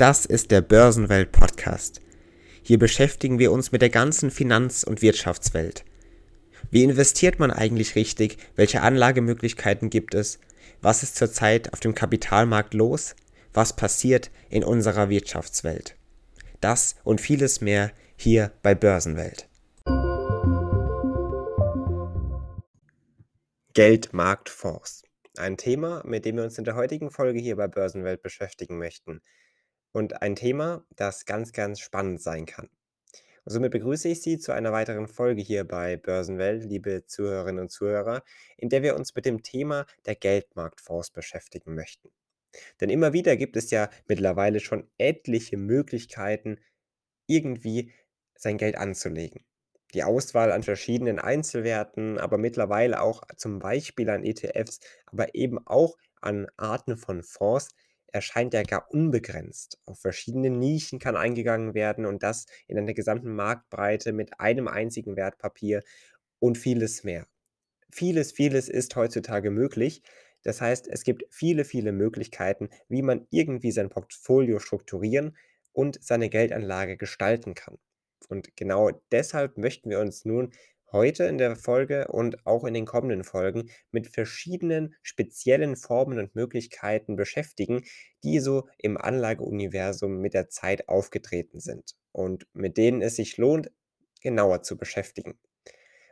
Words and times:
Das 0.00 0.24
ist 0.24 0.50
der 0.50 0.62
Börsenwelt 0.62 1.30
Podcast. 1.30 2.00
Hier 2.62 2.78
beschäftigen 2.78 3.38
wir 3.38 3.52
uns 3.52 3.70
mit 3.70 3.82
der 3.82 3.90
ganzen 3.90 4.30
Finanz- 4.30 4.82
und 4.82 5.02
Wirtschaftswelt. 5.02 5.84
Wie 6.70 6.84
investiert 6.84 7.38
man 7.38 7.50
eigentlich 7.50 7.96
richtig? 7.96 8.38
Welche 8.56 8.80
Anlagemöglichkeiten 8.80 9.90
gibt 9.90 10.14
es? 10.14 10.40
Was 10.80 11.02
ist 11.02 11.16
zurzeit 11.16 11.74
auf 11.74 11.80
dem 11.80 11.94
Kapitalmarkt 11.94 12.72
los? 12.72 13.14
Was 13.52 13.76
passiert 13.76 14.30
in 14.48 14.64
unserer 14.64 15.10
Wirtschaftswelt? 15.10 15.96
Das 16.62 16.96
und 17.04 17.20
vieles 17.20 17.60
mehr 17.60 17.92
hier 18.16 18.52
bei 18.62 18.74
Börsenwelt. 18.74 19.50
Geldmarktfonds. 23.74 25.02
Ein 25.36 25.58
Thema, 25.58 26.02
mit 26.06 26.24
dem 26.24 26.36
wir 26.36 26.44
uns 26.44 26.56
in 26.56 26.64
der 26.64 26.76
heutigen 26.76 27.10
Folge 27.10 27.38
hier 27.38 27.56
bei 27.56 27.68
Börsenwelt 27.68 28.22
beschäftigen 28.22 28.78
möchten. 28.78 29.20
Und 29.92 30.22
ein 30.22 30.36
Thema, 30.36 30.84
das 30.96 31.24
ganz, 31.24 31.52
ganz 31.52 31.80
spannend 31.80 32.20
sein 32.22 32.46
kann. 32.46 32.68
Und 33.44 33.52
somit 33.52 33.72
begrüße 33.72 34.08
ich 34.08 34.22
Sie 34.22 34.38
zu 34.38 34.52
einer 34.52 34.72
weiteren 34.72 35.08
Folge 35.08 35.42
hier 35.42 35.64
bei 35.64 35.96
Börsenwelt, 35.96 36.64
liebe 36.64 37.06
Zuhörerinnen 37.06 37.62
und 37.62 37.70
Zuhörer, 37.70 38.22
in 38.56 38.68
der 38.68 38.82
wir 38.82 38.94
uns 38.96 39.14
mit 39.14 39.24
dem 39.24 39.42
Thema 39.42 39.86
der 40.06 40.14
Geldmarktfonds 40.14 41.10
beschäftigen 41.10 41.74
möchten. 41.74 42.10
Denn 42.80 42.90
immer 42.90 43.12
wieder 43.12 43.36
gibt 43.36 43.56
es 43.56 43.70
ja 43.70 43.88
mittlerweile 44.06 44.60
schon 44.60 44.90
etliche 44.98 45.56
Möglichkeiten, 45.56 46.58
irgendwie 47.26 47.92
sein 48.34 48.58
Geld 48.58 48.76
anzulegen 48.76 49.44
die 49.94 50.04
Auswahl 50.04 50.52
an 50.52 50.62
verschiedenen 50.62 51.18
Einzelwerten, 51.18 52.18
aber 52.18 52.38
mittlerweile 52.38 53.00
auch 53.00 53.22
zum 53.36 53.58
Beispiel 53.58 54.08
an 54.10 54.24
ETFs, 54.24 54.80
aber 55.06 55.34
eben 55.34 55.64
auch 55.66 55.96
an 56.20 56.46
Arten 56.56 56.96
von 56.96 57.22
Fonds 57.22 57.70
erscheint 58.12 58.54
ja 58.54 58.62
gar 58.62 58.90
unbegrenzt. 58.90 59.78
Auf 59.86 60.00
verschiedene 60.00 60.50
Nischen 60.50 60.98
kann 60.98 61.16
eingegangen 61.16 61.74
werden 61.74 62.06
und 62.06 62.22
das 62.22 62.46
in 62.66 62.78
einer 62.78 62.94
gesamten 62.94 63.34
Marktbreite 63.34 64.12
mit 64.12 64.40
einem 64.40 64.68
einzigen 64.68 65.16
Wertpapier 65.16 65.82
und 66.38 66.58
vieles 66.58 67.04
mehr. 67.04 67.26
Vieles, 67.92 68.32
vieles 68.32 68.68
ist 68.68 68.96
heutzutage 68.96 69.50
möglich. 69.50 70.02
Das 70.42 70.60
heißt, 70.60 70.88
es 70.88 71.04
gibt 71.04 71.24
viele, 71.30 71.64
viele 71.64 71.92
Möglichkeiten, 71.92 72.70
wie 72.88 73.02
man 73.02 73.26
irgendwie 73.30 73.72
sein 73.72 73.90
Portfolio 73.90 74.58
strukturieren 74.58 75.36
und 75.72 76.02
seine 76.02 76.30
Geldanlage 76.30 76.96
gestalten 76.96 77.54
kann. 77.54 77.78
Und 78.28 78.56
genau 78.56 78.90
deshalb 79.12 79.58
möchten 79.58 79.90
wir 79.90 80.00
uns 80.00 80.24
nun 80.24 80.52
heute 80.92 81.24
in 81.24 81.38
der 81.38 81.56
Folge 81.56 82.08
und 82.08 82.46
auch 82.46 82.64
in 82.64 82.74
den 82.74 82.86
kommenden 82.86 83.24
Folgen 83.24 83.70
mit 83.90 84.08
verschiedenen 84.08 84.94
speziellen 85.02 85.76
Formen 85.76 86.18
und 86.18 86.34
Möglichkeiten 86.34 87.16
beschäftigen, 87.16 87.82
die 88.24 88.40
so 88.40 88.68
im 88.78 88.96
Anlageuniversum 88.96 90.18
mit 90.18 90.34
der 90.34 90.48
Zeit 90.48 90.88
aufgetreten 90.88 91.60
sind 91.60 91.94
und 92.12 92.46
mit 92.52 92.76
denen 92.76 93.02
es 93.02 93.16
sich 93.16 93.36
lohnt, 93.36 93.70
genauer 94.20 94.62
zu 94.62 94.76
beschäftigen. 94.76 95.38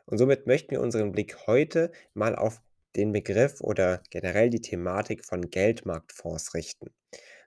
Und 0.07 0.19
somit 0.19 0.47
möchten 0.47 0.71
wir 0.71 0.81
unseren 0.81 1.13
Blick 1.13 1.47
heute 1.47 1.93
mal 2.15 2.35
auf 2.35 2.63
den 2.97 3.13
Begriff 3.13 3.61
oder 3.61 4.03
generell 4.11 4.51
die 4.51 4.63
Thematik 4.63 5.25
von 5.25 5.51
Geldmarktfonds 5.51 6.55
richten. 6.55 6.95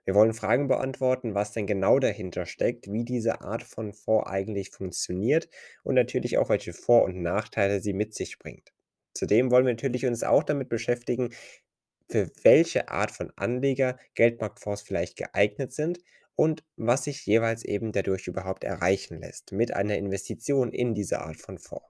Wir 0.04 0.14
wollen 0.14 0.34
Fragen 0.34 0.68
beantworten, 0.68 1.34
was 1.34 1.52
denn 1.52 1.66
genau 1.66 1.98
dahinter 1.98 2.46
steckt, 2.46 2.90
wie 2.90 3.04
diese 3.04 3.40
Art 3.40 3.62
von 3.62 3.92
Fonds 3.92 4.28
eigentlich 4.28 4.70
funktioniert 4.70 5.48
und 5.84 5.94
natürlich 5.94 6.38
auch, 6.38 6.48
welche 6.48 6.72
Vor- 6.72 7.04
und 7.04 7.22
Nachteile 7.22 7.80
sie 7.80 7.92
mit 7.92 8.14
sich 8.14 8.38
bringt. 8.38 8.72
Zudem 9.14 9.50
wollen 9.50 9.66
wir 9.66 9.72
natürlich 9.72 10.06
uns 10.06 10.24
auch 10.24 10.42
damit 10.42 10.68
beschäftigen, 10.68 11.30
für 12.10 12.30
welche 12.42 12.88
Art 12.88 13.10
von 13.10 13.32
Anleger 13.36 13.98
Geldmarktfonds 14.14 14.82
vielleicht 14.82 15.16
geeignet 15.16 15.72
sind 15.72 16.00
und 16.34 16.64
was 16.76 17.04
sich 17.04 17.24
jeweils 17.26 17.64
eben 17.64 17.92
dadurch 17.92 18.26
überhaupt 18.26 18.64
erreichen 18.64 19.18
lässt 19.20 19.52
mit 19.52 19.72
einer 19.74 19.96
Investition 19.96 20.72
in 20.72 20.94
diese 20.94 21.20
Art 21.20 21.36
von 21.36 21.58
Fonds. 21.58 21.86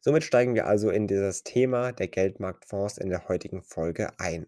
Somit 0.00 0.24
steigen 0.24 0.54
wir 0.54 0.66
also 0.66 0.90
in 0.90 1.08
dieses 1.08 1.42
Thema 1.42 1.92
der 1.92 2.08
Geldmarktfonds 2.08 2.98
in 2.98 3.10
der 3.10 3.28
heutigen 3.28 3.62
Folge 3.62 4.10
ein. 4.18 4.46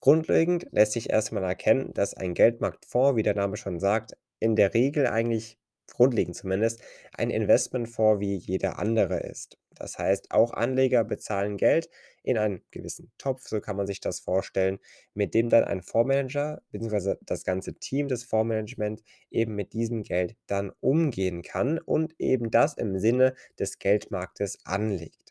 Grundlegend 0.00 0.66
lässt 0.72 0.92
sich 0.92 1.10
erstmal 1.10 1.42
erkennen, 1.44 1.92
dass 1.92 2.14
ein 2.14 2.34
Geldmarktfonds, 2.34 3.16
wie 3.16 3.22
der 3.22 3.34
Name 3.34 3.56
schon 3.56 3.78
sagt, 3.80 4.16
in 4.40 4.56
der 4.56 4.72
Regel 4.74 5.06
eigentlich 5.06 5.58
grundlegend 5.90 6.36
zumindest 6.36 6.82
ein 7.12 7.30
Investmentfonds 7.30 8.20
wie 8.20 8.36
jeder 8.36 8.78
andere 8.78 9.20
ist. 9.20 9.58
Das 9.74 9.98
heißt, 9.98 10.30
auch 10.30 10.52
Anleger 10.52 11.04
bezahlen 11.04 11.56
Geld 11.58 11.90
in 12.22 12.38
einen 12.38 12.62
gewissen 12.70 13.12
Topf, 13.18 13.46
so 13.46 13.60
kann 13.60 13.76
man 13.76 13.86
sich 13.86 14.00
das 14.00 14.20
vorstellen, 14.20 14.78
mit 15.14 15.34
dem 15.34 15.48
dann 15.50 15.64
ein 15.64 15.82
Fondsmanager 15.82 16.62
bzw. 16.70 17.16
das 17.22 17.44
ganze 17.44 17.74
Team 17.74 18.08
des 18.08 18.24
Fondsmanagements 18.24 19.02
eben 19.30 19.54
mit 19.54 19.72
diesem 19.74 20.02
Geld 20.02 20.36
dann 20.46 20.72
umgehen 20.80 21.42
kann 21.42 21.78
und 21.78 22.14
eben 22.18 22.50
das 22.50 22.74
im 22.74 22.98
Sinne 22.98 23.34
des 23.58 23.78
Geldmarktes 23.78 24.58
anlegt. 24.64 25.25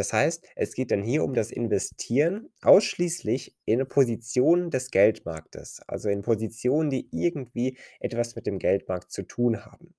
Das 0.00 0.14
heißt, 0.14 0.48
es 0.56 0.72
geht 0.72 0.92
dann 0.92 1.02
hier 1.02 1.22
um 1.22 1.34
das 1.34 1.50
Investieren 1.50 2.48
ausschließlich 2.62 3.54
in 3.66 3.86
Positionen 3.86 4.70
des 4.70 4.90
Geldmarktes, 4.90 5.82
also 5.86 6.08
in 6.08 6.22
Positionen, 6.22 6.88
die 6.88 7.10
irgendwie 7.12 7.76
etwas 7.98 8.34
mit 8.34 8.46
dem 8.46 8.58
Geldmarkt 8.58 9.12
zu 9.12 9.24
tun 9.24 9.66
haben. 9.66 9.94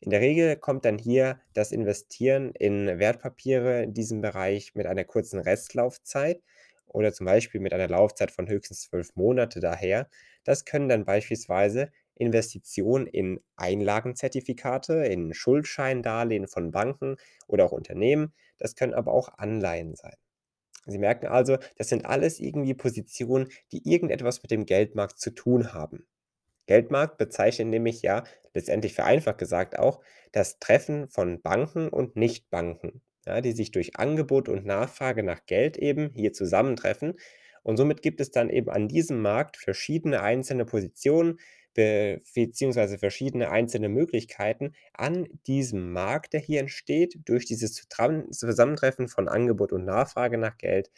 In 0.00 0.12
der 0.12 0.22
Regel 0.22 0.56
kommt 0.56 0.86
dann 0.86 0.96
hier 0.96 1.42
das 1.52 1.72
Investieren 1.72 2.52
in 2.54 2.98
Wertpapiere 2.98 3.82
in 3.82 3.92
diesem 3.92 4.22
Bereich 4.22 4.74
mit 4.74 4.86
einer 4.86 5.04
kurzen 5.04 5.40
Restlaufzeit 5.40 6.40
oder 6.86 7.12
zum 7.12 7.26
Beispiel 7.26 7.60
mit 7.60 7.74
einer 7.74 7.88
Laufzeit 7.88 8.30
von 8.30 8.48
höchstens 8.48 8.84
zwölf 8.84 9.14
Monate 9.14 9.60
daher. 9.60 10.08
Das 10.42 10.64
können 10.64 10.88
dann 10.88 11.04
beispielsweise 11.04 11.92
Investitionen 12.18 13.06
in 13.06 13.40
Einlagenzertifikate, 13.56 15.04
in 15.04 15.34
Schuldscheindarlehen 15.34 16.46
von 16.46 16.70
Banken 16.70 17.16
oder 17.46 17.64
auch 17.64 17.72
Unternehmen. 17.72 18.34
Das 18.58 18.74
können 18.74 18.94
aber 18.94 19.12
auch 19.12 19.30
Anleihen 19.38 19.94
sein. 19.94 20.16
Sie 20.86 20.98
merken 20.98 21.26
also, 21.26 21.58
das 21.76 21.88
sind 21.88 22.06
alles 22.06 22.40
irgendwie 22.40 22.74
Positionen, 22.74 23.48
die 23.72 23.88
irgendetwas 23.88 24.42
mit 24.42 24.50
dem 24.50 24.64
Geldmarkt 24.64 25.18
zu 25.18 25.30
tun 25.30 25.74
haben. 25.74 26.06
Geldmarkt 26.66 27.18
bezeichnet 27.18 27.68
nämlich 27.68 28.02
ja 28.02 28.24
letztendlich 28.54 28.94
vereinfacht 28.94 29.38
gesagt 29.38 29.78
auch 29.78 30.00
das 30.32 30.58
Treffen 30.58 31.08
von 31.08 31.40
Banken 31.40 31.88
und 31.88 32.16
Nichtbanken, 32.16 33.02
ja, 33.26 33.40
die 33.40 33.52
sich 33.52 33.70
durch 33.70 33.96
Angebot 33.96 34.48
und 34.48 34.66
Nachfrage 34.66 35.22
nach 35.22 35.46
Geld 35.46 35.76
eben 35.76 36.10
hier 36.14 36.32
zusammentreffen. 36.32 37.14
Und 37.62 37.76
somit 37.76 38.02
gibt 38.02 38.20
es 38.20 38.30
dann 38.30 38.50
eben 38.50 38.70
an 38.70 38.88
diesem 38.88 39.20
Markt 39.20 39.56
verschiedene 39.56 40.22
einzelne 40.22 40.64
Positionen, 40.64 41.38
be 41.78 42.20
beziehungsweise 42.34 42.98
verschiedene 42.98 43.50
einzelne 43.52 43.88
Möglichkeiten 43.88 44.72
an 44.94 45.28
diesem 45.46 45.92
Markt, 45.92 46.32
der 46.32 46.40
hier 46.40 46.58
entsteht, 46.58 47.20
durch 47.24 47.46
dieses 47.46 47.74
Zusammentreffen 47.74 49.06
von 49.06 49.28
Angebot 49.28 49.72
und 49.72 49.84
Nachfrage 49.84 50.38
nach 50.38 50.58
Geld. 50.58 50.90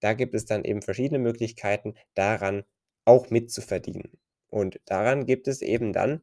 Da 0.00 0.14
gibt 0.14 0.34
es 0.34 0.44
dann 0.44 0.64
eben 0.64 0.82
verschiedene 0.82 1.20
Möglichkeiten, 1.20 1.94
daran 2.14 2.64
auch 3.04 3.30
mitzuverdienen. 3.30 4.18
Und 4.48 4.80
daran 4.86 5.26
gibt 5.26 5.46
es 5.46 5.62
eben 5.62 5.92
dann 5.92 6.22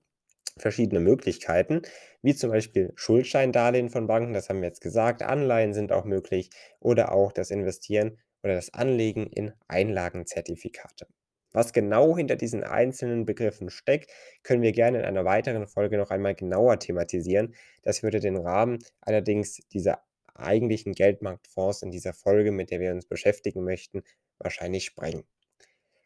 verschiedene 0.57 0.99
Möglichkeiten, 0.99 1.81
wie 2.21 2.35
zum 2.35 2.51
Beispiel 2.51 2.91
Schuldscheindarlehen 2.95 3.89
von 3.89 4.05
Banken, 4.05 4.33
das 4.33 4.49
haben 4.49 4.59
wir 4.59 4.67
jetzt 4.67 4.81
gesagt, 4.81 5.23
Anleihen 5.23 5.73
sind 5.73 5.93
auch 5.93 6.03
möglich 6.03 6.49
oder 6.81 7.13
auch 7.13 7.31
das 7.31 7.51
Investieren 7.51 8.19
oder 8.43 8.55
das 8.55 8.73
Anlegen 8.73 9.27
in 9.27 9.53
Einlagenzertifikate. 9.69 11.07
Was 11.53 11.71
genau 11.71 12.17
hinter 12.17 12.35
diesen 12.35 12.63
einzelnen 12.63 13.25
Begriffen 13.25 13.69
steckt, 13.69 14.11
können 14.41 14.63
wir 14.63 14.71
gerne 14.71 14.99
in 14.99 15.05
einer 15.05 15.23
weiteren 15.23 15.67
Folge 15.67 15.97
noch 15.97 16.09
einmal 16.09 16.33
genauer 16.33 16.79
thematisieren. 16.79 17.53
Das 17.83 18.01
würde 18.01 18.19
den 18.19 18.37
Rahmen 18.37 18.79
allerdings 19.01 19.61
dieser 19.71 20.03
eigentlichen 20.33 20.93
Geldmarktfonds 20.93 21.83
in 21.83 21.91
dieser 21.91 22.13
Folge, 22.13 22.51
mit 22.51 22.71
der 22.71 22.79
wir 22.79 22.91
uns 22.91 23.05
beschäftigen 23.05 23.63
möchten, 23.63 24.01
wahrscheinlich 24.39 24.85
sprengen. 24.85 25.23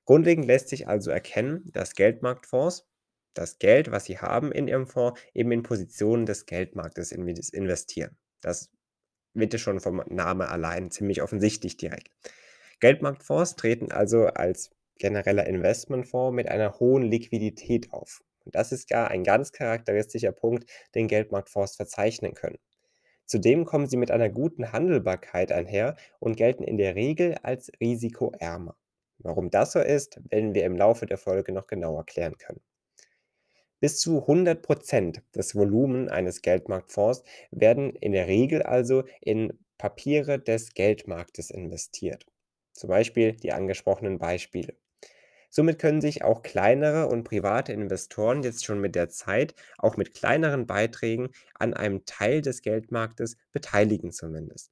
Grundlegend 0.05 0.45
lässt 0.45 0.69
sich 0.69 0.87
also 0.87 1.11
erkennen, 1.11 1.69
dass 1.73 1.95
Geldmarktfonds 1.95 2.85
das 3.33 3.59
Geld, 3.59 3.91
was 3.91 4.05
sie 4.05 4.17
haben 4.17 4.51
in 4.51 4.67
ihrem 4.67 4.87
Fonds, 4.87 5.19
eben 5.33 5.51
in 5.51 5.63
Positionen 5.63 6.25
des 6.25 6.45
Geldmarktes 6.45 7.11
investieren. 7.11 8.17
Das 8.41 8.69
wird 9.33 9.57
schon 9.59 9.79
vom 9.79 10.03
Namen 10.07 10.47
allein 10.47 10.91
ziemlich 10.91 11.21
offensichtlich 11.21 11.77
direkt. 11.77 12.09
Geldmarktfonds 12.79 13.55
treten 13.55 13.91
also 13.91 14.25
als 14.25 14.71
genereller 14.99 15.47
Investmentfonds 15.47 16.35
mit 16.35 16.47
einer 16.47 16.79
hohen 16.79 17.03
Liquidität 17.03 17.91
auf. 17.91 18.21
Und 18.45 18.55
das 18.55 18.71
ist 18.71 18.87
gar 18.89 19.09
ein 19.09 19.23
ganz 19.23 19.51
charakteristischer 19.51 20.31
Punkt, 20.31 20.69
den 20.95 21.07
Geldmarktfonds 21.07 21.75
verzeichnen 21.75 22.33
können. 22.33 22.59
Zudem 23.25 23.65
kommen 23.65 23.87
sie 23.87 23.97
mit 23.97 24.09
einer 24.09 24.29
guten 24.29 24.71
Handelbarkeit 24.71 25.51
einher 25.51 25.97
und 26.19 26.37
gelten 26.37 26.63
in 26.63 26.77
der 26.77 26.95
Regel 26.95 27.35
als 27.43 27.69
risikoärmer. 27.81 28.77
Warum 29.19 29.49
das 29.49 29.73
so 29.73 29.79
ist, 29.79 30.21
werden 30.29 30.53
wir 30.53 30.63
im 30.63 30.77
Laufe 30.77 31.05
der 31.05 31.17
Folge 31.17 31.51
noch 31.51 31.67
genauer 31.67 32.05
klären 32.05 32.37
können. 32.37 32.61
Bis 33.79 33.99
zu 33.99 34.25
100% 34.25 35.21
des 35.35 35.55
Volumen 35.55 36.09
eines 36.09 36.41
Geldmarktfonds 36.41 37.23
werden 37.51 37.91
in 37.95 38.13
der 38.13 38.27
Regel 38.27 38.63
also 38.63 39.03
in 39.21 39.59
Papiere 39.77 40.39
des 40.39 40.73
Geldmarktes 40.73 41.51
investiert. 41.51 42.25
Zum 42.73 42.89
Beispiel 42.89 43.33
die 43.33 43.51
angesprochenen 43.51 44.19
Beispiele. 44.19 44.75
Somit 45.57 45.79
können 45.79 46.01
sich 46.01 46.23
auch 46.23 46.43
kleinere 46.43 47.07
und 47.07 47.23
private 47.23 47.73
Investoren 47.73 48.43
jetzt 48.43 48.63
schon 48.63 48.79
mit 48.79 48.93
der 48.93 49.09
Zeit, 49.09 49.55
auch 49.79 49.97
mit 49.97 50.13
kleineren 50.13 50.67
Beiträgen, 50.67 51.29
an 51.55 51.73
einem 51.73 52.05
Teil 52.05 52.43
des 52.43 52.61
Geldmarktes 52.61 53.37
beteiligen 53.53 54.11
zumindest. 54.11 54.71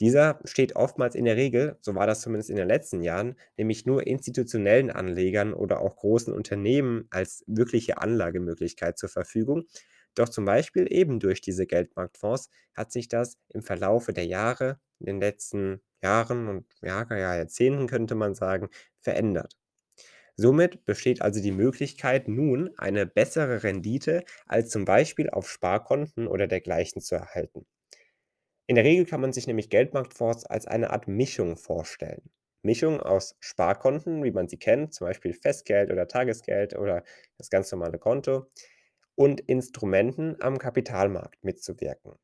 Dieser 0.00 0.40
steht 0.44 0.76
oftmals 0.76 1.16
in 1.16 1.24
der 1.24 1.36
Regel, 1.36 1.76
so 1.80 1.94
war 1.96 2.06
das 2.06 2.20
zumindest 2.20 2.50
in 2.50 2.56
den 2.56 2.68
letzten 2.68 3.02
Jahren, 3.02 3.36
nämlich 3.56 3.86
nur 3.86 4.06
institutionellen 4.06 4.90
Anlegern 4.90 5.54
oder 5.54 5.80
auch 5.80 5.96
großen 5.96 6.32
Unternehmen 6.32 7.06
als 7.10 7.44
wirkliche 7.48 7.98
Anlagemöglichkeit 7.98 8.98
zur 8.98 9.08
Verfügung. 9.08 9.64
Doch 10.14 10.28
zum 10.28 10.44
Beispiel 10.44 10.86
eben 10.92 11.20
durch 11.20 11.40
diese 11.40 11.66
Geldmarktfonds 11.66 12.50
hat 12.74 12.92
sich 12.92 13.08
das 13.08 13.38
im 13.48 13.62
Verlaufe 13.62 14.12
der 14.12 14.26
Jahre, 14.26 14.78
in 15.00 15.06
den 15.06 15.20
letzten 15.20 15.82
Jahren 16.02 16.48
und 16.48 16.66
ja, 16.82 17.06
ja, 17.10 17.36
Jahrzehnten 17.36 17.88
könnte 17.88 18.14
man 18.14 18.34
sagen, 18.36 18.68
verändert. 19.00 19.56
Somit 20.36 20.84
besteht 20.84 21.22
also 21.22 21.40
die 21.40 21.52
Möglichkeit, 21.52 22.28
nun 22.28 22.70
eine 22.76 23.06
bessere 23.06 23.62
Rendite 23.62 24.24
als 24.46 24.68
zum 24.70 24.84
Beispiel 24.84 25.30
auf 25.30 25.48
Sparkonten 25.48 26.26
oder 26.26 26.46
dergleichen 26.46 27.00
zu 27.00 27.14
erhalten. 27.14 27.66
In 28.66 28.76
der 28.76 28.84
Regel 28.84 29.06
kann 29.06 29.20
man 29.20 29.32
sich 29.32 29.46
nämlich 29.46 29.70
Geldmarktfonds 29.70 30.46
als 30.46 30.66
eine 30.66 30.90
Art 30.90 31.06
Mischung 31.08 31.56
vorstellen. 31.56 32.30
Mischung 32.62 33.00
aus 33.00 33.36
Sparkonten, 33.40 34.22
wie 34.24 34.30
man 34.30 34.48
sie 34.48 34.58
kennt, 34.58 34.94
zum 34.94 35.06
Beispiel 35.06 35.32
Festgeld 35.34 35.90
oder 35.90 36.06
Tagesgeld 36.08 36.76
oder 36.76 37.02
das 37.38 37.50
ganz 37.50 37.70
normale 37.72 37.98
Konto, 37.98 38.46
und 39.16 39.40
Instrumenten 39.42 40.36
am 40.40 40.58
Kapitalmarkt 40.58 41.44
mitzuwirken. 41.44 42.14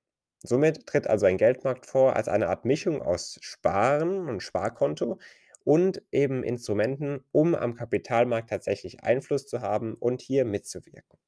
Somit 0.43 0.87
tritt 0.87 1.07
also 1.09 1.27
ein 1.27 1.37
Geldmarktfonds 1.39 2.17
als 2.17 2.29
eine 2.29 2.49
Art 2.49 2.65
Mischung 2.65 3.03
aus 3.03 3.39
Sparen 3.43 4.29
und 4.29 4.43
Sparkonto 4.43 5.19
und 5.65 6.03
eben 6.13 6.43
Instrumenten, 6.43 7.25
um 7.33 7.55
am 7.55 7.75
Kapitalmarkt 7.75 8.51
tatsächlich 8.51 9.03
Einfluss 9.03 9.47
zu 9.47 9.61
haben 9.61 9.95
und 9.95 10.23
hier 10.23 10.45
mitzuwirken. 10.45 11.19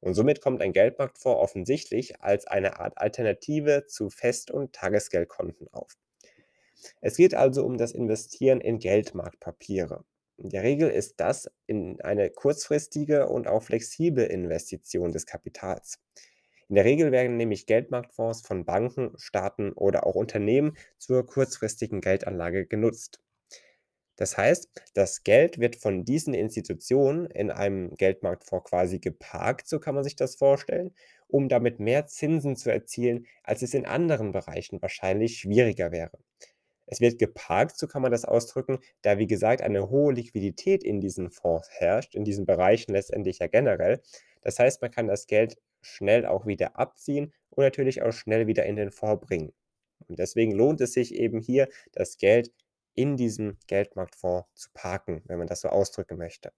Und 0.00 0.14
somit 0.14 0.40
kommt 0.40 0.60
ein 0.60 0.72
Geldmarktfonds 0.72 1.40
offensichtlich 1.40 2.20
als 2.20 2.46
eine 2.46 2.78
Art 2.78 2.98
Alternative 2.98 3.86
zu 3.86 4.10
Fest- 4.10 4.50
und 4.50 4.74
Tagesgeldkonten 4.74 5.68
auf. 5.72 5.96
Es 7.00 7.16
geht 7.16 7.34
also 7.34 7.64
um 7.64 7.78
das 7.78 7.92
Investieren 7.92 8.60
in 8.60 8.78
Geldmarktpapiere. 8.78 10.04
In 10.36 10.50
der 10.50 10.62
Regel 10.62 10.90
ist 10.90 11.20
das 11.20 11.50
in 11.66 12.00
eine 12.02 12.28
kurzfristige 12.28 13.28
und 13.28 13.46
auch 13.46 13.62
flexible 13.62 14.24
Investition 14.24 15.12
des 15.12 15.26
Kapitals. 15.26 16.00
In 16.68 16.74
der 16.74 16.84
Regel 16.84 17.12
werden 17.12 17.36
nämlich 17.36 17.66
Geldmarktfonds 17.66 18.46
von 18.46 18.64
Banken, 18.64 19.12
Staaten 19.16 19.72
oder 19.72 20.06
auch 20.06 20.16
Unternehmen 20.16 20.76
zur 20.98 21.24
kurzfristigen 21.24 22.00
Geldanlage 22.00 22.66
genutzt. 22.66 23.20
Das 24.16 24.36
heißt, 24.36 24.68
das 24.94 25.24
Geld 25.24 25.58
wird 25.58 25.76
von 25.76 26.04
diesen 26.04 26.34
Institutionen 26.34 27.26
in 27.26 27.50
einem 27.50 27.94
Geldmarktfonds 27.96 28.70
quasi 28.70 29.00
geparkt, 29.00 29.66
so 29.68 29.80
kann 29.80 29.94
man 29.94 30.04
sich 30.04 30.14
das 30.14 30.36
vorstellen, 30.36 30.94
um 31.26 31.48
damit 31.48 31.80
mehr 31.80 32.06
Zinsen 32.06 32.54
zu 32.54 32.70
erzielen, 32.70 33.26
als 33.42 33.62
es 33.62 33.74
in 33.74 33.86
anderen 33.86 34.32
Bereichen 34.32 34.80
wahrscheinlich 34.80 35.38
schwieriger 35.38 35.90
wäre. 35.90 36.18
Es 36.86 37.00
wird 37.00 37.18
geparkt, 37.18 37.78
so 37.78 37.86
kann 37.86 38.02
man 38.02 38.12
das 38.12 38.24
ausdrücken, 38.24 38.78
da 39.02 39.18
wie 39.18 39.26
gesagt 39.26 39.62
eine 39.62 39.88
hohe 39.88 40.12
Liquidität 40.12 40.84
in 40.84 41.00
diesen 41.00 41.30
Fonds 41.30 41.68
herrscht, 41.70 42.14
in 42.14 42.24
diesen 42.24 42.46
Bereichen 42.46 42.92
letztendlich 42.92 43.38
ja 43.38 43.46
generell. 43.46 44.02
Das 44.42 44.58
heißt, 44.58 44.82
man 44.82 44.90
kann 44.90 45.08
das 45.08 45.26
Geld 45.26 45.56
schnell 45.80 46.26
auch 46.26 46.46
wieder 46.46 46.78
abziehen 46.78 47.32
und 47.50 47.64
natürlich 47.64 48.02
auch 48.02 48.12
schnell 48.12 48.46
wieder 48.46 48.66
in 48.66 48.76
den 48.76 48.90
Fonds 48.90 49.26
bringen. 49.26 49.52
Und 50.08 50.18
deswegen 50.18 50.52
lohnt 50.52 50.80
es 50.82 50.92
sich 50.92 51.14
eben 51.14 51.40
hier, 51.40 51.68
das 51.92 52.18
Geld 52.18 52.52
in 52.94 53.16
diesem 53.16 53.58
Geldmarktfonds 53.66 54.48
zu 54.54 54.68
parken, 54.74 55.22
wenn 55.26 55.38
man 55.38 55.46
das 55.46 55.60
so 55.60 55.68
ausdrücken 55.68 56.16
möchte. 56.16 56.52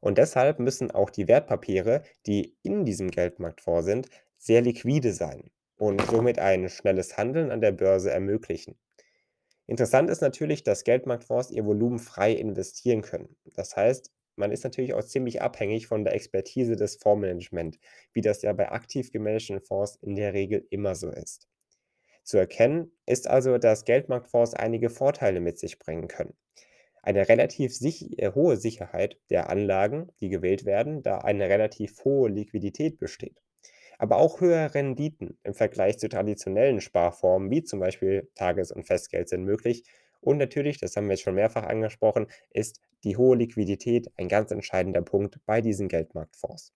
Und 0.00 0.18
deshalb 0.18 0.58
müssen 0.58 0.90
auch 0.90 1.10
die 1.10 1.28
Wertpapiere, 1.28 2.02
die 2.26 2.56
in 2.62 2.84
diesem 2.84 3.10
Geldmarktfonds 3.10 3.84
sind, 3.84 4.08
sehr 4.36 4.62
liquide 4.62 5.12
sein 5.12 5.50
und 5.76 6.00
somit 6.02 6.38
ein 6.38 6.68
schnelles 6.68 7.16
Handeln 7.16 7.50
an 7.50 7.60
der 7.60 7.72
Börse 7.72 8.10
ermöglichen. 8.10 8.78
Interessant 9.66 10.10
ist 10.10 10.20
natürlich, 10.20 10.64
dass 10.64 10.84
Geldmarktfonds 10.84 11.50
ihr 11.50 11.64
Volumen 11.64 12.00
frei 12.00 12.32
investieren 12.32 13.02
können. 13.02 13.36
Das 13.54 13.76
heißt, 13.76 14.10
man 14.36 14.50
ist 14.50 14.64
natürlich 14.64 14.94
auch 14.94 15.04
ziemlich 15.04 15.42
abhängig 15.42 15.86
von 15.86 16.02
der 16.02 16.14
Expertise 16.14 16.74
des 16.74 16.96
Fondsmanagement, 16.96 17.78
wie 18.12 18.20
das 18.20 18.42
ja 18.42 18.52
bei 18.52 18.72
aktiv 18.72 19.12
gemanagten 19.12 19.60
Fonds 19.60 19.96
in 20.02 20.16
der 20.16 20.32
Regel 20.32 20.66
immer 20.70 20.94
so 20.94 21.10
ist. 21.10 21.46
Zu 22.30 22.38
erkennen 22.38 22.92
ist 23.06 23.26
also, 23.26 23.58
dass 23.58 23.84
Geldmarktfonds 23.84 24.54
einige 24.54 24.88
Vorteile 24.88 25.40
mit 25.40 25.58
sich 25.58 25.80
bringen 25.80 26.06
können. 26.06 26.34
Eine 27.02 27.28
relativ 27.28 27.74
sich 27.74 28.22
äh, 28.22 28.30
hohe 28.32 28.56
Sicherheit 28.56 29.18
der 29.30 29.50
Anlagen, 29.50 30.12
die 30.20 30.28
gewählt 30.28 30.64
werden, 30.64 31.02
da 31.02 31.18
eine 31.18 31.48
relativ 31.48 32.04
hohe 32.04 32.30
Liquidität 32.30 33.00
besteht. 33.00 33.42
Aber 33.98 34.18
auch 34.18 34.40
höhere 34.40 34.72
Renditen 34.76 35.40
im 35.42 35.54
Vergleich 35.54 35.98
zu 35.98 36.08
traditionellen 36.08 36.80
Sparformen 36.80 37.50
wie 37.50 37.64
zum 37.64 37.80
Beispiel 37.80 38.30
Tages- 38.36 38.70
und 38.70 38.86
Festgeld 38.86 39.28
sind 39.28 39.42
möglich. 39.42 39.82
Und 40.20 40.36
natürlich, 40.38 40.78
das 40.78 40.94
haben 40.94 41.06
wir 41.06 41.14
jetzt 41.14 41.22
schon 41.22 41.34
mehrfach 41.34 41.64
angesprochen, 41.64 42.28
ist 42.50 42.80
die 43.02 43.16
hohe 43.16 43.36
Liquidität 43.36 44.06
ein 44.16 44.28
ganz 44.28 44.52
entscheidender 44.52 45.02
Punkt 45.02 45.40
bei 45.46 45.60
diesen 45.62 45.88
Geldmarktfonds. 45.88 46.72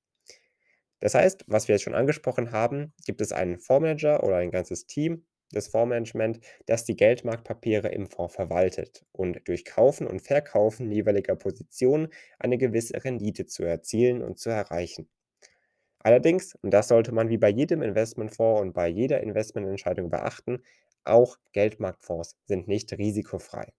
Das 0.99 1.15
heißt, 1.15 1.45
was 1.47 1.69
wir 1.69 1.77
jetzt 1.77 1.83
schon 1.83 1.95
angesprochen 1.95 2.51
haben, 2.51 2.93
gibt 3.07 3.21
es 3.21 3.31
einen 3.31 3.61
Fondsmanager 3.61 4.25
oder 4.25 4.39
ein 4.39 4.51
ganzes 4.51 4.87
Team, 4.87 5.25
des 5.53 5.69
Fondsmanagement, 5.69 6.41
das 6.67 6.85
die 6.85 6.97
Geldmarktpapiere 6.97 7.89
im 7.89 8.07
Fonds 8.07 8.35
verwaltet 8.35 9.05
und 9.13 9.41
durch 9.49 9.65
Kaufen 9.65 10.07
und 10.07 10.21
Verkaufen 10.23 10.91
jeweiliger 10.91 11.37
Positionen 11.37 12.09
eine 12.39 12.59
gewisse 12.59 13.03
Rendite 13.05 13.47
zu 13.47 13.65
erzielen 13.65 14.23
und 14.23 14.39
zu 14.39 14.51
erreichen. 14.51 15.09
Allerdings, 15.99 16.55
und 16.63 16.71
das 16.73 16.87
sollte 16.87 17.11
man 17.13 17.31
wie 17.31 17.37
bei 17.39 17.49
jedem 17.49 17.83
Investmentfonds 17.83 18.61
und 18.63 18.75
bei 18.75 18.87
jeder 18.89 19.21
Investmententscheidung 19.23 20.09
beachten, 20.09 20.63
auch 21.03 21.37
Geldmarktfonds 21.53 22.37
sind 22.47 22.69
nicht 22.69 22.93
risikofrei. 22.93 23.73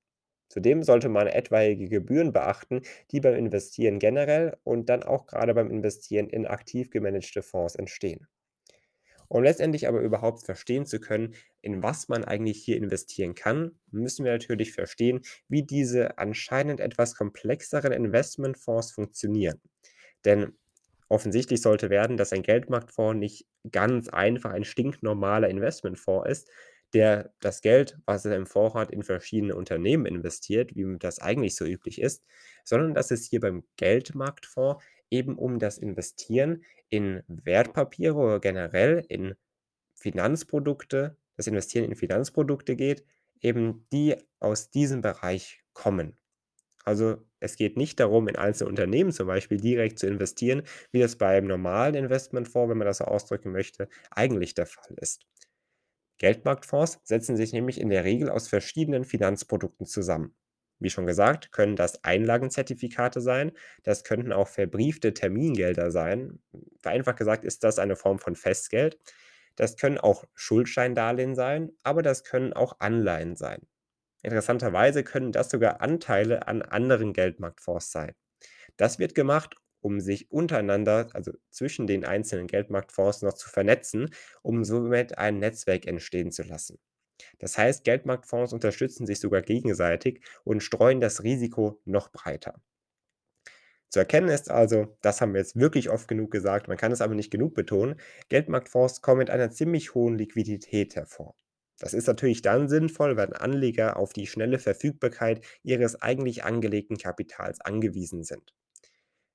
Zudem 0.49 0.83
sollte 0.83 1.09
man 1.09 1.27
etwaige 1.27 1.87
Gebühren 1.89 2.33
beachten, 2.33 2.81
die 3.11 3.21
beim 3.21 3.35
Investieren 3.35 3.99
generell 3.99 4.57
und 4.63 4.89
dann 4.89 5.03
auch 5.03 5.27
gerade 5.27 5.53
beim 5.53 5.71
Investieren 5.71 6.29
in 6.29 6.47
aktiv 6.47 6.89
gemanagte 6.91 7.43
Fonds 7.43 7.75
entstehen. 7.75 8.27
Um 9.27 9.43
letztendlich 9.43 9.87
aber 9.87 10.01
überhaupt 10.01 10.45
verstehen 10.45 10.85
zu 10.85 10.99
können, 10.99 11.35
in 11.61 11.81
was 11.83 12.07
man 12.07 12.23
eigentlich 12.23 12.63
hier 12.63 12.77
investieren 12.77 13.35
kann, 13.35 13.79
müssen 13.91 14.25
wir 14.25 14.31
natürlich 14.31 14.71
verstehen, 14.73 15.21
wie 15.47 15.63
diese 15.63 16.17
anscheinend 16.17 16.79
etwas 16.79 17.15
komplexeren 17.15 17.91
Investmentfonds 17.91 18.91
funktionieren. 18.91 19.59
Denn 20.25 20.53
offensichtlich 21.09 21.61
sollte 21.61 21.89
werden, 21.89 22.17
dass 22.17 22.33
ein 22.33 22.43
Geldmarktfonds 22.43 23.19
nicht 23.19 23.47
ganz 23.71 24.09
einfach 24.09 24.51
ein 24.51 24.63
stinknormaler 24.63 25.49
Investmentfonds 25.49 26.29
ist, 26.29 26.49
der 26.93 27.33
das 27.41 27.61
Geld, 27.61 27.97
was 28.05 28.25
er 28.25 28.35
im 28.35 28.45
Fonds 28.45 28.75
hat, 28.75 28.91
in 28.91 29.03
verschiedene 29.03 29.55
Unternehmen 29.55 30.05
investiert, 30.05 30.75
wie 30.75 30.97
das 30.97 31.19
eigentlich 31.19 31.55
so 31.55 31.65
üblich 31.65 31.99
ist, 32.01 32.23
sondern 32.63 32.93
dass 32.93 33.11
es 33.11 33.25
hier 33.25 33.39
beim 33.39 33.65
Geldmarktfonds 33.77 34.83
eben 35.15 35.37
um 35.37 35.59
das 35.59 35.77
Investieren 35.77 36.63
in 36.89 37.23
Wertpapiere 37.27 38.15
oder 38.15 38.39
generell 38.39 39.05
in 39.07 39.35
Finanzprodukte 39.95 41.17
das 41.37 41.47
Investieren 41.47 41.85
in 41.85 41.95
Finanzprodukte 41.95 42.75
geht, 42.75 43.05
eben 43.41 43.87
die 43.91 44.15
aus 44.39 44.69
diesem 44.69 45.01
Bereich 45.01 45.61
kommen. 45.73 46.17
Also 46.83 47.17
es 47.39 47.55
geht 47.57 47.77
nicht 47.77 47.99
darum, 47.99 48.27
in 48.27 48.35
einzelne 48.35 48.69
Unternehmen 48.69 49.11
zum 49.11 49.27
Beispiel 49.27 49.57
direkt 49.57 49.99
zu 49.99 50.07
investieren, 50.07 50.63
wie 50.91 50.99
das 50.99 51.17
beim 51.17 51.45
normalen 51.45 51.95
Investmentfonds, 51.95 52.69
wenn 52.69 52.77
man 52.77 52.87
das 52.87 52.99
so 52.99 53.05
ausdrücken 53.05 53.51
möchte, 53.51 53.89
eigentlich 54.11 54.53
der 54.53 54.67
Fall 54.67 54.95
ist. 55.01 55.25
Geldmarktfonds 56.19 56.99
setzen 57.03 57.35
sich 57.35 57.51
nämlich 57.53 57.81
in 57.81 57.89
der 57.89 58.03
Regel 58.03 58.29
aus 58.29 58.47
verschiedenen 58.47 59.03
Finanzprodukten 59.03 59.85
zusammen. 59.85 60.35
Wie 60.79 60.89
schon 60.89 61.05
gesagt, 61.07 61.51
können 61.51 61.75
das 61.75 62.03
Einlagenzertifikate 62.03 63.21
sein, 63.21 63.51
das 63.83 64.03
könnten 64.03 64.33
auch 64.33 64.47
verbriefte 64.47 65.13
Termingelder 65.13 65.91
sein. 65.91 66.39
Vereinfacht 66.81 67.17
gesagt 67.17 67.45
ist 67.45 67.63
das 67.63 67.79
eine 67.79 67.95
Form 67.95 68.19
von 68.19 68.35
Festgeld. 68.35 68.97
Das 69.55 69.77
können 69.77 69.97
auch 69.97 70.25
Schuldscheindarlehen 70.35 71.35
sein, 71.35 71.71
aber 71.83 72.01
das 72.03 72.23
können 72.23 72.53
auch 72.53 72.79
Anleihen 72.79 73.35
sein. 73.37 73.61
Interessanterweise 74.23 75.03
können 75.03 75.31
das 75.31 75.49
sogar 75.49 75.81
Anteile 75.81 76.47
an 76.47 76.61
anderen 76.61 77.13
Geldmarktfonds 77.13 77.91
sein. 77.91 78.13
Das 78.77 78.99
wird 78.99 79.15
gemacht, 79.15 79.55
um 79.81 79.99
sich 79.99 80.31
untereinander, 80.31 81.09
also 81.13 81.31
zwischen 81.51 81.87
den 81.87 82.05
einzelnen 82.05 82.47
Geldmarktfonds 82.47 83.21
noch 83.23 83.33
zu 83.33 83.49
vernetzen, 83.49 84.09
um 84.41 84.63
somit 84.63 85.17
ein 85.17 85.39
Netzwerk 85.39 85.87
entstehen 85.87 86.31
zu 86.31 86.43
lassen. 86.43 86.79
Das 87.39 87.57
heißt, 87.57 87.83
Geldmarktfonds 87.83 88.53
unterstützen 88.53 89.05
sich 89.05 89.19
sogar 89.19 89.41
gegenseitig 89.41 90.21
und 90.43 90.61
streuen 90.61 91.01
das 91.01 91.23
Risiko 91.23 91.81
noch 91.85 92.11
breiter. 92.11 92.61
Zu 93.89 93.99
erkennen 93.99 94.27
ist 94.27 94.51
also, 94.51 94.97
das 95.01 95.21
haben 95.21 95.33
wir 95.33 95.39
jetzt 95.39 95.57
wirklich 95.57 95.89
oft 95.89 96.07
genug 96.07 96.31
gesagt, 96.31 96.67
man 96.67 96.77
kann 96.77 96.91
es 96.91 97.01
aber 97.01 97.15
nicht 97.15 97.31
genug 97.31 97.53
betonen, 97.53 97.95
Geldmarktfonds 98.29 99.01
kommen 99.01 99.19
mit 99.19 99.29
einer 99.29 99.51
ziemlich 99.51 99.93
hohen 99.93 100.17
Liquidität 100.17 100.95
hervor. 100.95 101.35
Das 101.79 101.93
ist 101.93 102.07
natürlich 102.07 102.41
dann 102.41 102.69
sinnvoll, 102.69 103.17
wenn 103.17 103.33
Anleger 103.33 103.97
auf 103.97 104.13
die 104.13 104.27
schnelle 104.27 104.59
Verfügbarkeit 104.59 105.45
ihres 105.63 106.01
eigentlich 106.01 106.43
angelegten 106.43 106.97
Kapitals 106.97 107.61
angewiesen 107.61 108.23
sind. 108.23 108.53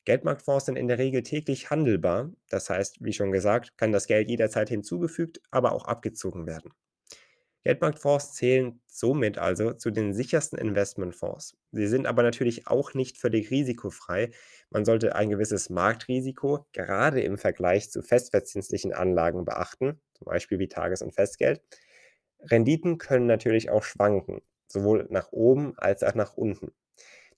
Geldmarktfonds 0.04 0.66
sind 0.66 0.76
in 0.76 0.88
der 0.88 0.98
Regel 0.98 1.22
täglich 1.22 1.70
handelbar, 1.70 2.32
das 2.48 2.68
heißt, 2.70 2.96
wie 3.00 3.12
schon 3.12 3.32
gesagt, 3.32 3.76
kann 3.76 3.92
das 3.92 4.06
Geld 4.06 4.28
jederzeit 4.28 4.68
hinzugefügt, 4.68 5.40
aber 5.50 5.72
auch 5.72 5.84
abgezogen 5.84 6.46
werden. 6.46 6.72
Geldmarktfonds 7.64 8.34
zählen 8.34 8.80
somit 8.86 9.38
also 9.38 9.72
zu 9.74 9.90
den 9.90 10.14
sichersten 10.14 10.58
Investmentfonds. 10.58 11.56
Sie 11.72 11.86
sind 11.86 12.06
aber 12.06 12.22
natürlich 12.22 12.66
auch 12.66 12.94
nicht 12.94 13.18
völlig 13.18 13.50
risikofrei. 13.50 14.30
Man 14.70 14.84
sollte 14.84 15.14
ein 15.14 15.30
gewisses 15.30 15.70
Marktrisiko 15.70 16.66
gerade 16.72 17.20
im 17.22 17.38
Vergleich 17.38 17.90
zu 17.90 18.02
festverzinslichen 18.02 18.92
Anlagen 18.94 19.44
beachten, 19.44 20.00
zum 20.14 20.24
Beispiel 20.26 20.58
wie 20.58 20.68
Tages- 20.68 21.02
und 21.02 21.14
Festgeld. 21.14 21.62
Renditen 22.40 22.98
können 22.98 23.26
natürlich 23.26 23.70
auch 23.70 23.82
schwanken, 23.82 24.42
sowohl 24.68 25.06
nach 25.10 25.32
oben 25.32 25.74
als 25.78 26.02
auch 26.02 26.14
nach 26.14 26.34
unten. 26.36 26.72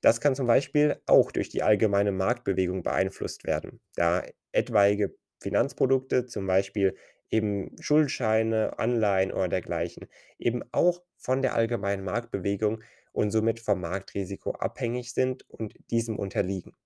Das 0.01 0.21
kann 0.21 0.35
zum 0.35 0.47
Beispiel 0.47 1.01
auch 1.07 1.33
durch 1.33 1.49
die 1.49 1.63
allgemeine 1.63 2.13
Marktbewegung 2.13 2.83
beeinflusst 2.83 3.45
werden, 3.45 3.81
da 3.97 4.25
etwaige 4.53 5.15
Finanzprodukte, 5.41 6.27
zum 6.27 6.47
Beispiel 6.47 6.97
eben 7.33 7.75
Schuldscheine, 7.81 8.79
Anleihen 8.79 9.33
oder 9.33 9.49
dergleichen, 9.49 10.07
eben 10.39 10.63
auch 10.71 11.03
von 11.17 11.43
der 11.43 11.55
allgemeinen 11.55 12.05
Marktbewegung 12.05 12.83
und 13.13 13.33
somit 13.33 13.59
vom 13.59 13.81
Marktrisiko 13.81 14.53
abhängig 14.53 15.13
sind 15.13 15.49
und 15.51 15.75
diesem 15.91 16.19
unterliegen. 16.19 16.77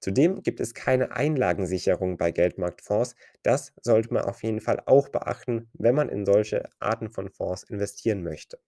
Zudem 0.00 0.42
gibt 0.42 0.60
es 0.60 0.74
keine 0.74 1.12
Einlagensicherung 1.12 2.16
bei 2.16 2.30
Geldmarktfonds. 2.30 3.14
Das 3.42 3.72
sollte 3.82 4.12
man 4.14 4.24
auf 4.24 4.42
jeden 4.42 4.60
Fall 4.60 4.82
auch 4.86 5.08
beachten, 5.08 5.68
wenn 5.74 5.94
man 5.94 6.08
in 6.08 6.24
solche 6.26 6.68
Arten 6.78 7.10
von 7.10 7.30
Fonds 7.30 7.64
investieren 7.64 8.22
möchte. 8.22 8.58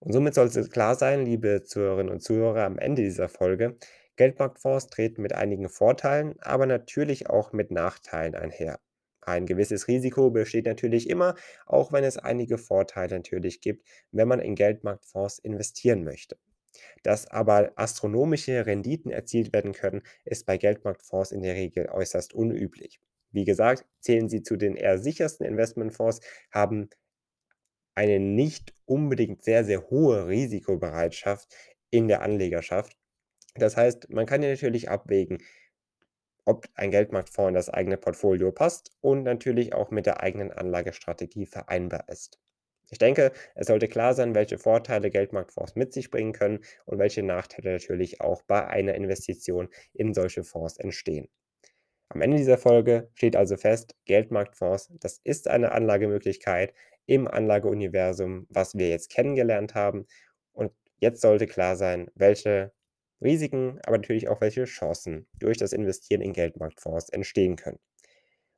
Und 0.00 0.12
somit 0.12 0.34
sollte 0.34 0.58
es 0.60 0.70
klar 0.70 0.94
sein, 0.96 1.24
liebe 1.24 1.62
Zuhörerinnen 1.62 2.12
und 2.12 2.20
Zuhörer, 2.20 2.64
am 2.64 2.78
Ende 2.78 3.02
dieser 3.02 3.28
Folge, 3.28 3.76
Geldmarktfonds 4.16 4.88
treten 4.88 5.22
mit 5.22 5.34
einigen 5.34 5.68
Vorteilen, 5.68 6.34
aber 6.40 6.66
natürlich 6.66 7.28
auch 7.30 7.52
mit 7.52 7.70
Nachteilen 7.70 8.34
einher. 8.34 8.80
Ein 9.28 9.44
gewisses 9.44 9.88
Risiko 9.88 10.30
besteht 10.30 10.64
natürlich 10.64 11.10
immer, 11.10 11.34
auch 11.66 11.92
wenn 11.92 12.02
es 12.02 12.16
einige 12.16 12.56
Vorteile 12.56 13.16
natürlich 13.16 13.60
gibt, 13.60 13.86
wenn 14.10 14.26
man 14.26 14.40
in 14.40 14.54
Geldmarktfonds 14.54 15.38
investieren 15.40 16.02
möchte. 16.02 16.38
Dass 17.02 17.26
aber 17.26 17.72
astronomische 17.76 18.64
Renditen 18.64 19.10
erzielt 19.10 19.52
werden 19.52 19.72
können, 19.72 20.00
ist 20.24 20.46
bei 20.46 20.56
Geldmarktfonds 20.56 21.32
in 21.32 21.42
der 21.42 21.56
Regel 21.56 21.90
äußerst 21.90 22.32
unüblich. 22.32 23.00
Wie 23.30 23.44
gesagt, 23.44 23.84
zählen 24.00 24.30
sie 24.30 24.42
zu 24.42 24.56
den 24.56 24.76
eher 24.76 24.98
sichersten 24.98 25.44
Investmentfonds, 25.44 26.20
haben 26.50 26.88
eine 27.94 28.20
nicht 28.20 28.72
unbedingt 28.86 29.42
sehr, 29.42 29.62
sehr 29.62 29.90
hohe 29.90 30.26
Risikobereitschaft 30.26 31.54
in 31.90 32.08
der 32.08 32.22
Anlegerschaft. 32.22 32.96
Das 33.56 33.76
heißt, 33.76 34.08
man 34.08 34.24
kann 34.24 34.42
ja 34.42 34.48
natürlich 34.48 34.88
abwägen, 34.88 35.42
ob 36.48 36.66
ein 36.74 36.90
Geldmarktfonds 36.90 37.48
in 37.48 37.54
das 37.54 37.68
eigene 37.68 37.98
Portfolio 37.98 38.50
passt 38.52 38.90
und 39.02 39.22
natürlich 39.22 39.74
auch 39.74 39.90
mit 39.90 40.06
der 40.06 40.22
eigenen 40.22 40.50
Anlagestrategie 40.50 41.44
vereinbar 41.44 42.08
ist. 42.08 42.40
Ich 42.90 42.96
denke, 42.96 43.32
es 43.54 43.66
sollte 43.66 43.86
klar 43.86 44.14
sein, 44.14 44.34
welche 44.34 44.56
Vorteile 44.56 45.10
Geldmarktfonds 45.10 45.76
mit 45.76 45.92
sich 45.92 46.10
bringen 46.10 46.32
können 46.32 46.60
und 46.86 46.98
welche 46.98 47.22
Nachteile 47.22 47.72
natürlich 47.72 48.22
auch 48.22 48.42
bei 48.44 48.66
einer 48.66 48.94
Investition 48.94 49.68
in 49.92 50.14
solche 50.14 50.42
Fonds 50.42 50.78
entstehen. 50.78 51.28
Am 52.08 52.22
Ende 52.22 52.38
dieser 52.38 52.56
Folge 52.56 53.10
steht 53.12 53.36
also 53.36 53.58
fest, 53.58 53.94
Geldmarktfonds, 54.06 54.90
das 55.00 55.20
ist 55.24 55.48
eine 55.48 55.72
Anlagemöglichkeit 55.72 56.72
im 57.04 57.28
Anlageuniversum, 57.28 58.46
was 58.48 58.74
wir 58.74 58.88
jetzt 58.88 59.10
kennengelernt 59.10 59.74
haben. 59.74 60.06
Und 60.52 60.72
jetzt 60.98 61.20
sollte 61.20 61.46
klar 61.46 61.76
sein, 61.76 62.10
welche 62.14 62.72
Risiken, 63.20 63.80
aber 63.84 63.98
natürlich 63.98 64.28
auch 64.28 64.40
welche 64.40 64.64
Chancen 64.64 65.26
durch 65.38 65.58
das 65.58 65.72
Investieren 65.72 66.20
in 66.20 66.32
Geldmarktfonds 66.32 67.10
entstehen 67.10 67.56
können. 67.56 67.78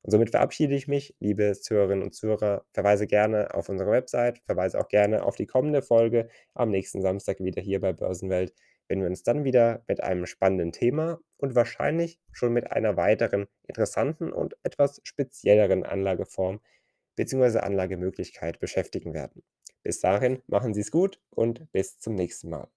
Und 0.03 0.13
somit 0.13 0.31
verabschiede 0.31 0.75
ich 0.75 0.89
mich, 0.89 1.15
liebe 1.21 1.53
Zuhörerinnen 1.53 2.03
und 2.03 2.15
Zuhörer, 2.15 2.65
verweise 2.73 3.07
gerne 3.07 3.55
auf 3.55 3.69
unsere 3.69 3.91
Website, 3.91 4.41
verweise 4.47 4.81
auch 4.81 4.89
gerne 4.89 5.25
auf 5.25 5.37
die 5.37 5.47
kommende 5.47 5.83
Folge 5.83 6.29
am 6.55 6.71
nächsten 6.71 7.03
Samstag 7.03 7.41
wieder 7.41 7.61
hier 7.61 7.81
bei 7.81 7.93
Börsenwelt, 7.93 8.55
wenn 8.89 9.01
wir 9.01 9.09
uns 9.09 9.23
dann 9.23 9.45
wieder 9.45 9.85
mit 9.89 10.03
einem 10.03 10.27
spannenden 10.27 10.73
Thema 10.73 11.21
und 11.37 11.55
wahrscheinlich 11.55 12.19
schon 12.33 12.53
mit 12.53 12.73
einer 12.73 12.97
weiteren 12.97 13.47
interessanten 13.67 14.33
und 14.33 14.57
etwas 14.63 15.01
spezielleren 15.05 15.85
Anlageform 15.85 16.61
bzw. 17.17 17.59
Anlagemöglichkeit 17.59 18.59
beschäftigen 18.59 19.13
werden. 19.13 19.43
Bis 19.83 20.01
dahin 20.01 20.43
machen 20.47 20.75
Sie 20.75 20.81
es 20.81 20.91
gut 20.91 21.21
und 21.31 21.71
bis 21.73 21.99
zum 21.99 22.15
nächsten 22.15 22.51
Mal. 22.51 22.69